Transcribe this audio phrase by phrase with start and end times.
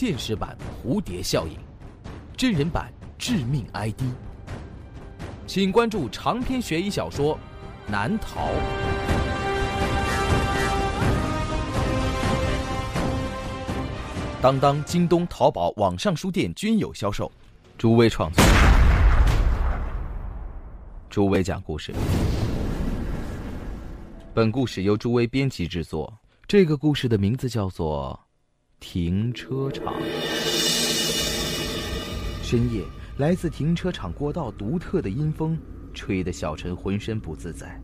[0.00, 1.58] 现实版蝴蝶效应，
[2.34, 4.00] 真人版致命 ID。
[5.46, 7.38] 请关注长篇悬疑小说
[7.90, 8.48] 《难逃》。
[14.40, 17.30] 当当、京东、淘宝网上书店均有销售。
[17.76, 18.42] 诸位创作，
[21.10, 21.92] 诸位讲故事。
[24.32, 26.10] 本故事由诸位编辑制作。
[26.48, 28.18] 这个故事的名字叫做
[28.80, 29.94] 《停车场》。
[32.42, 32.82] 深夜，
[33.18, 35.56] 来自停车场过道独特的阴风，
[35.92, 37.78] 吹得小陈浑身不自在。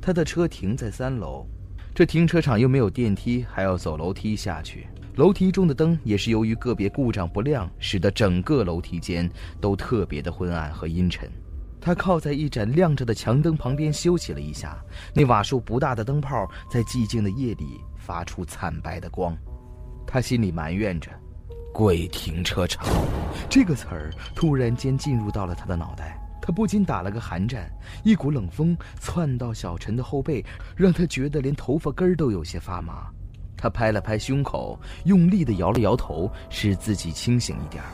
[0.00, 1.46] 他的车停在三楼，
[1.94, 4.88] 这停车场又没有电梯，还要走楼梯下去。
[5.16, 9.30] 楼梯中的灯也是由于个别故障不亮，使得整个楼梯间
[9.60, 11.30] 都特别的昏暗和阴沉。
[11.80, 14.82] 他靠在一盏亮着的墙灯旁边休息了一下，
[15.14, 19.36] 那瓦数不大的灯泡在寂静的夜里发出惨白的光。
[20.14, 21.10] 他心里埋怨着
[21.74, 22.86] ：“鬼停车场。”
[23.50, 27.68] 这个词儿突然间进入到了他的脑袋，他不禁打了个寒战，
[28.04, 30.44] 一股冷风窜到小陈的后背，
[30.76, 33.10] 让他觉得连头发根儿都有些发麻。
[33.56, 37.90] 他拍了拍胸口，用力地摇了摇头，使自己清醒一点儿。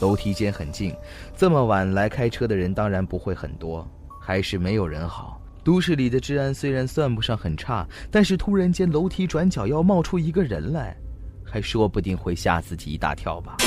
[0.00, 0.94] 楼梯间很静，
[1.36, 3.84] 这么晚来开车的人当然不会很多，
[4.20, 5.42] 还是没有人好。
[5.64, 10.96] 都市里的治安虽然算不上很差，但是突然间楼梯转角要冒出一个人来，
[11.52, 13.58] 还说不定会吓自己一大跳吧。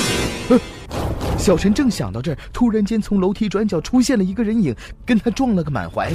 [1.38, 6.12] 小陈正想到这儿，突然间从楼梯转角出现了一个人影，跟他撞了个满怀。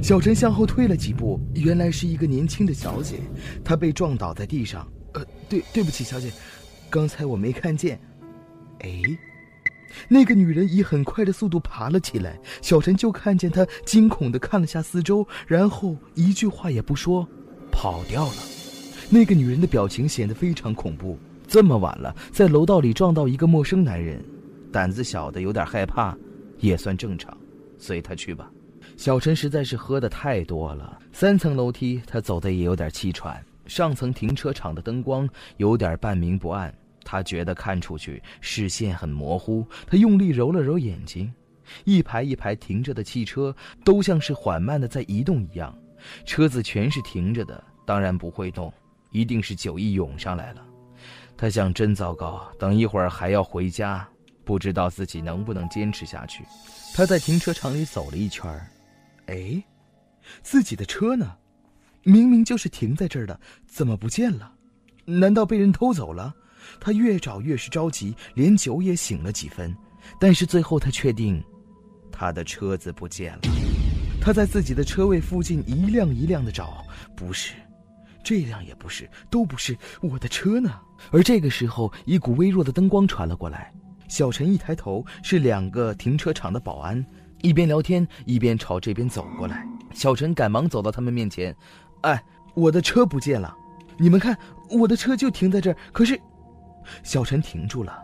[0.00, 3.16] 小陈向后退了几步，原来是一个年轻的小姐，
[3.64, 4.86] 她被撞倒在地上。
[5.14, 6.30] 呃，对，对不起，小姐，
[6.88, 7.98] 刚才我没看见。
[8.80, 9.02] 哎，
[10.06, 17.26] 那个女人以很快的速度爬了起来，小陈就看见她惊恐的看了下四周，然后一句话也不说，
[17.72, 18.53] 跑掉了。
[19.10, 21.18] 那个女人的表情显得非常恐怖。
[21.46, 24.24] 这么晚了，在楼道里撞到一个陌生男人，
[24.72, 26.16] 胆子小的有点害怕，
[26.58, 27.36] 也算正常。
[27.78, 28.50] 随他去吧。
[28.96, 33.44] 小陈实在是喝的太多了，三层楼梯他走的也有点气喘。
[33.66, 39.66] 上层停车场的灯光有点半明不暗，他觉得看出去视线很模糊。
[39.86, 41.32] 他用力揉了揉眼睛，
[41.84, 45.76] 一排一排停着的汽车都像是缓慢的在移动一样，
[46.24, 48.72] 车子全是停着的，当然不会动，
[49.14, 50.66] 一定是酒意涌上来了。
[51.36, 54.06] 他想，真糟糕，等一会儿还要回家，
[54.44, 56.44] 不知道自己能不能坚持下去。
[56.92, 58.52] 他在停车场里走了一圈。
[59.26, 59.62] 哎，
[60.42, 61.36] 自己的车呢？
[62.02, 64.52] 明明就是停在这儿的，怎么不见了？
[65.04, 66.34] 难道被人偷走了？
[66.80, 69.74] 他越找越是着急，连酒也醒了几分。
[70.18, 71.42] 但是最后他确定，
[72.10, 73.40] 他的车子不见了。
[74.20, 76.84] 他在自己的车位附近一辆一辆的找，
[77.16, 77.54] 不是，
[78.24, 79.76] 这辆也不是，都不是。
[80.00, 80.72] 我的车呢？
[81.12, 83.70] 而这个时候，一股微弱的灯光传了过来。
[84.08, 87.04] 小陈一抬头，是两个停车场的保安。
[87.42, 91.54] 一边聊天一边朝这边走过来，小陈赶忙走到他们面前，
[92.00, 92.22] 哎，
[92.54, 93.54] 我的车不见了，
[93.98, 94.34] 你们看，
[94.70, 95.76] 我的车就停在这儿。
[95.92, 96.18] 可是，
[97.02, 97.98] 小陈停住了，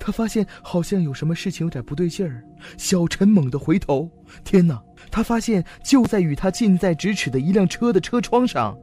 [0.00, 2.42] 他发现好像有什么事情有点不对劲儿。
[2.78, 4.10] 小陈猛地回头，
[4.42, 4.82] 天哪！
[5.10, 8.74] 他发现就在与他近在咫尺的一辆车的车窗上，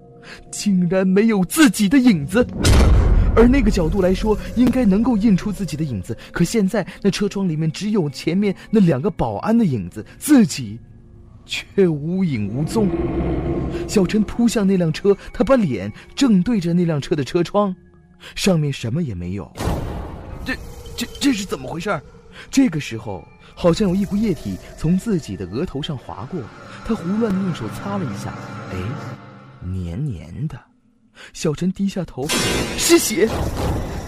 [0.51, 2.45] 竟然没有自己的影子。
[3.35, 6.17] 而那个角度来说，应该能够印出自己的影子。
[6.31, 10.79] 可现在那车窗里面只有前面那两个保安的影子，自己
[11.45, 12.87] 却无影无踪。
[13.89, 17.75] 小陈扑向那辆车，他把脸正对着那辆车的车窗，
[18.35, 19.51] 上面什么也没有。
[20.45, 20.55] 这、
[20.95, 21.99] 这、这是怎么回事？
[22.49, 26.39] 这个时候，好像有一股液体从自己的额头上划过，
[26.85, 28.33] 他胡乱的用手擦了一下，
[28.71, 28.77] 哎，
[29.65, 30.59] 黏黏的。
[31.31, 32.27] 小陈低下头，
[32.77, 33.25] 是血，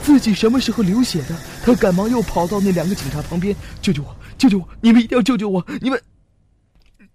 [0.04, 1.38] 自己什么时候流血的？
[1.64, 4.68] 他赶忙又跑到那两个警察旁边，救救我，救救我！
[4.82, 5.66] 你们一定要救救我！
[5.80, 6.02] 你们，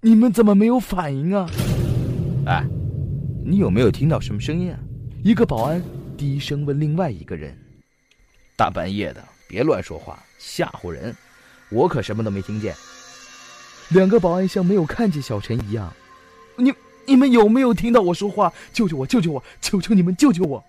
[0.00, 1.47] 你们怎么没有反应啊？
[2.47, 2.64] 哎，
[3.44, 4.78] 你有没有听到什么声音啊？
[5.22, 5.82] 一个保安
[6.16, 7.54] 低声问另外一个人。
[8.56, 11.15] 大半夜的，别乱说话，吓唬人！
[11.71, 12.74] 我可什么都没听见。
[13.91, 15.92] 两个保安像没有看见小陈一样，
[16.56, 16.72] 你。
[17.07, 18.53] 你们有没有听到我说话？
[18.72, 19.07] 救救我！
[19.07, 19.43] 救救我！
[19.60, 20.63] 求求你们救救我！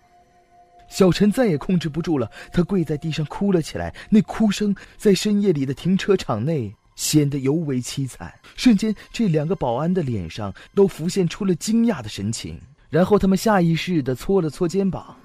[0.90, 3.94] 小陈再也控制不住了，他跪在地上哭了起来。
[4.10, 8.32] 那哭声在深夜里的停车场内显得尤为凄惨。
[8.56, 12.60] 瞬间，这两个保安的脸上都浮现出了惊讶的神情，
[12.90, 15.16] 然后他们下意识地搓了搓肩膀，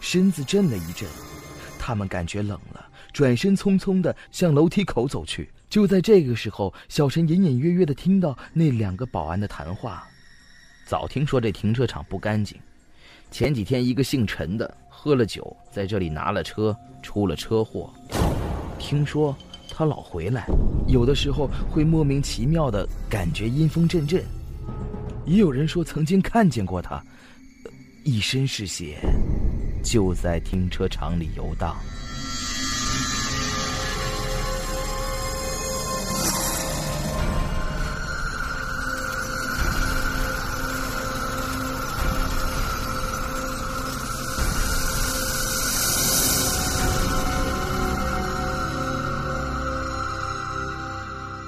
[0.00, 1.08] 身子震了一震。
[1.78, 5.50] 他们感觉冷了，转身匆匆地向楼梯口走去。
[5.68, 10.06] 就在这个时候，小陈隐隐约约地听到那两个保安的谈话。
[10.84, 12.58] 早听说这停车场不干净，
[13.30, 17.92] 前几天一个姓陈的喝了酒，在这里拿了车，出了车祸。
[18.78, 19.34] 听说
[19.70, 20.46] 他老回来，
[20.88, 24.22] 有的时候会莫名其妙的感觉阴风阵阵。
[25.24, 27.02] 也有人说曾经看见过他，
[28.04, 28.98] 一身是血，
[29.82, 31.76] 就在停车场里游荡。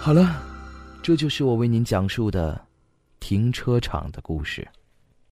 [0.04, 0.38] 好了，
[1.02, 2.60] 这就是我为您讲述的
[3.20, 4.68] 停车场的故事。